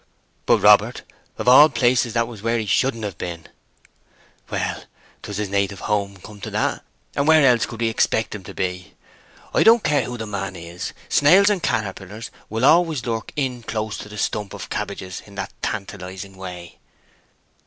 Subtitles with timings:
[0.47, 1.03] "But, Robert,
[1.37, 3.47] of all places, that was where he shouldn't have been!"
[4.49, 4.85] "Well,
[5.21, 6.83] 'twas his native home, come to that;
[7.15, 8.95] and where else could we expect him to be?
[9.53, 13.95] I don't care who the man is, snails and caterpillars always will lurk in close
[13.99, 16.79] to the stump of cabbages in that tantalizing way."